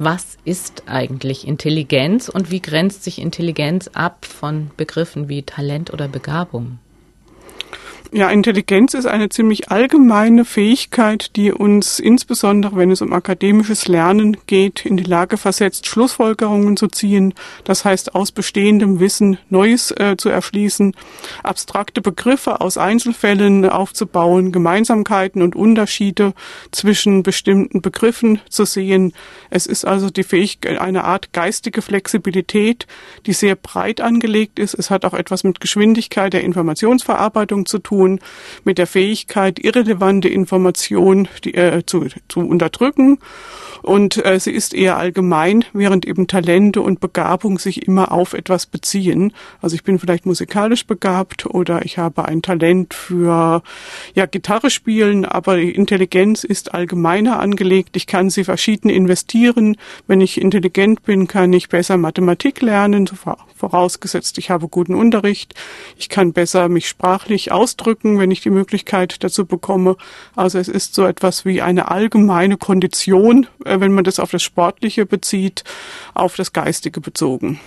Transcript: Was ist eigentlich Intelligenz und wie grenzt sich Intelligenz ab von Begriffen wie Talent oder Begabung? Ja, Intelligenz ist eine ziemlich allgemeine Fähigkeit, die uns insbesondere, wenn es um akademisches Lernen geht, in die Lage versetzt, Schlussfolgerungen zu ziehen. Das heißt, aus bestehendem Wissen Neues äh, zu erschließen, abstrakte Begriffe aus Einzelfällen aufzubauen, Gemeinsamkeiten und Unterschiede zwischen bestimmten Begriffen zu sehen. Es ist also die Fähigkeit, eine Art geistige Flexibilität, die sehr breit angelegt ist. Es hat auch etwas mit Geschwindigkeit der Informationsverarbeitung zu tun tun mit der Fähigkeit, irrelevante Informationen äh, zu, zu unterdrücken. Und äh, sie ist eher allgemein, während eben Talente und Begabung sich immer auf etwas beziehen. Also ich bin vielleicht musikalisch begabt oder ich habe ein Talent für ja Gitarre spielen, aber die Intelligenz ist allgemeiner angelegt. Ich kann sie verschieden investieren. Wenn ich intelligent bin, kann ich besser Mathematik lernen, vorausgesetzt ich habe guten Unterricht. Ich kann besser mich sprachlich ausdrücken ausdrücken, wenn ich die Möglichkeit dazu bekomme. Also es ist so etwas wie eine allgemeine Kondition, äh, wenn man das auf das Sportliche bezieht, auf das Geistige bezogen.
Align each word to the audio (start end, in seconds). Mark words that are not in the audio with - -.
Was 0.00 0.38
ist 0.44 0.84
eigentlich 0.86 1.44
Intelligenz 1.44 2.28
und 2.28 2.52
wie 2.52 2.62
grenzt 2.62 3.02
sich 3.02 3.20
Intelligenz 3.20 3.88
ab 3.94 4.26
von 4.26 4.70
Begriffen 4.76 5.28
wie 5.28 5.42
Talent 5.42 5.92
oder 5.92 6.06
Begabung? 6.06 6.78
Ja, 8.10 8.30
Intelligenz 8.30 8.94
ist 8.94 9.04
eine 9.04 9.28
ziemlich 9.28 9.70
allgemeine 9.70 10.46
Fähigkeit, 10.46 11.36
die 11.36 11.52
uns 11.52 11.98
insbesondere, 11.98 12.74
wenn 12.76 12.90
es 12.90 13.02
um 13.02 13.12
akademisches 13.12 13.86
Lernen 13.86 14.38
geht, 14.46 14.86
in 14.86 14.96
die 14.96 15.04
Lage 15.04 15.36
versetzt, 15.36 15.86
Schlussfolgerungen 15.86 16.78
zu 16.78 16.88
ziehen. 16.88 17.34
Das 17.64 17.84
heißt, 17.84 18.14
aus 18.14 18.32
bestehendem 18.32 18.98
Wissen 18.98 19.36
Neues 19.50 19.90
äh, 19.90 20.16
zu 20.16 20.30
erschließen, 20.30 20.94
abstrakte 21.42 22.00
Begriffe 22.00 22.62
aus 22.62 22.78
Einzelfällen 22.78 23.68
aufzubauen, 23.68 24.52
Gemeinsamkeiten 24.52 25.42
und 25.42 25.54
Unterschiede 25.54 26.32
zwischen 26.70 27.22
bestimmten 27.22 27.82
Begriffen 27.82 28.40
zu 28.48 28.64
sehen. 28.64 29.12
Es 29.50 29.66
ist 29.66 29.84
also 29.84 30.08
die 30.08 30.24
Fähigkeit, 30.24 30.78
eine 30.78 31.04
Art 31.04 31.34
geistige 31.34 31.82
Flexibilität, 31.82 32.86
die 33.26 33.34
sehr 33.34 33.54
breit 33.54 34.00
angelegt 34.00 34.58
ist. 34.58 34.72
Es 34.72 34.88
hat 34.88 35.04
auch 35.04 35.14
etwas 35.14 35.44
mit 35.44 35.60
Geschwindigkeit 35.60 36.32
der 36.32 36.42
Informationsverarbeitung 36.42 37.66
zu 37.66 37.78
tun 37.80 37.97
tun 37.98 38.20
mit 38.64 38.78
der 38.78 38.86
Fähigkeit, 38.86 39.58
irrelevante 39.58 40.28
Informationen 40.28 41.28
äh, 41.44 41.82
zu, 41.84 42.06
zu 42.28 42.40
unterdrücken. 42.40 43.18
Und 43.82 44.24
äh, 44.24 44.40
sie 44.40 44.50
ist 44.50 44.74
eher 44.74 44.98
allgemein, 44.98 45.64
während 45.72 46.04
eben 46.04 46.26
Talente 46.26 46.82
und 46.82 46.98
Begabung 46.98 47.58
sich 47.58 47.86
immer 47.86 48.10
auf 48.10 48.32
etwas 48.32 48.66
beziehen. 48.66 49.32
Also 49.62 49.76
ich 49.76 49.84
bin 49.84 49.98
vielleicht 50.00 50.26
musikalisch 50.26 50.84
begabt 50.84 51.46
oder 51.46 51.84
ich 51.84 51.96
habe 51.96 52.24
ein 52.24 52.42
Talent 52.42 52.92
für 52.92 53.62
ja 54.14 54.26
Gitarre 54.26 54.70
spielen, 54.70 55.24
aber 55.24 55.56
die 55.56 55.70
Intelligenz 55.70 56.42
ist 56.42 56.74
allgemeiner 56.74 57.38
angelegt. 57.38 57.96
Ich 57.96 58.08
kann 58.08 58.30
sie 58.30 58.42
verschieden 58.42 58.90
investieren. 58.90 59.76
Wenn 60.08 60.20
ich 60.20 60.40
intelligent 60.40 61.04
bin, 61.04 61.28
kann 61.28 61.52
ich 61.52 61.68
besser 61.68 61.96
Mathematik 61.96 62.60
lernen, 62.60 63.08
vorausgesetzt 63.54 64.38
ich 64.38 64.50
habe 64.50 64.68
guten 64.68 64.94
Unterricht. 64.94 65.54
Ich 65.96 66.08
kann 66.08 66.32
besser 66.32 66.68
mich 66.68 66.88
sprachlich 66.88 67.52
ausdrücken 67.52 67.87
ausdrücken, 67.88 68.18
wenn 68.18 68.30
ich 68.30 68.40
die 68.40 68.50
Möglichkeit 68.50 69.22
dazu 69.24 69.46
bekomme. 69.46 69.96
Also 70.36 70.58
es 70.58 70.68
ist 70.68 70.94
so 70.94 71.06
etwas 71.06 71.44
wie 71.44 71.62
eine 71.62 71.90
allgemeine 71.90 72.56
Kondition, 72.56 73.46
äh, 73.64 73.80
wenn 73.80 73.92
man 73.92 74.04
das 74.04 74.20
auf 74.20 74.30
das 74.30 74.42
Sportliche 74.42 75.06
bezieht, 75.06 75.64
auf 76.14 76.36
das 76.36 76.52
Geistige 76.52 77.00
bezogen. 77.00 77.58